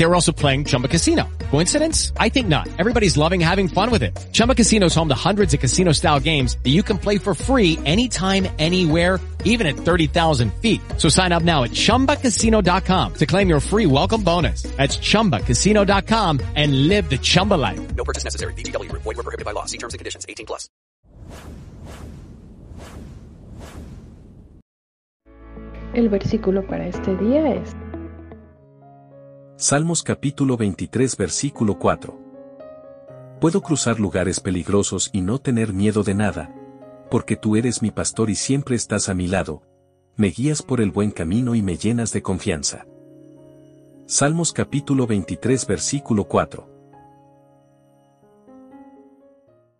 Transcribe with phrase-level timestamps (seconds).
[0.00, 1.28] They were also playing Chumba Casino.
[1.50, 2.14] Coincidence?
[2.16, 2.68] I think not.
[2.78, 4.18] Everybody's loving having fun with it.
[4.32, 7.78] Chumba Casino is home to hundreds of casino-style games that you can play for free
[7.84, 10.80] anytime, anywhere, even at 30,000 feet.
[10.96, 14.62] So sign up now at ChumbaCasino.com to claim your free welcome bonus.
[14.62, 17.94] That's ChumbaCasino.com and live the Chumba life.
[17.94, 18.54] No purchase necessary.
[18.54, 18.90] VGW.
[18.92, 19.66] Void were prohibited by law.
[19.66, 20.24] See terms and conditions.
[20.26, 20.70] 18 plus.
[25.92, 27.74] El versículo para este día es
[29.62, 32.18] Salmos capítulo 23 versículo 4.
[33.42, 36.50] Puedo cruzar lugares peligrosos y no tener miedo de nada,
[37.10, 39.60] porque tú eres mi pastor y siempre estás a mi lado,
[40.16, 42.86] me guías por el buen camino y me llenas de confianza.
[44.06, 46.79] Salmos capítulo 23 versículo 4.